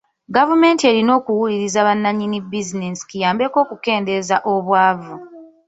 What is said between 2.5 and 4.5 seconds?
bizinesi kiyambeko okukendezza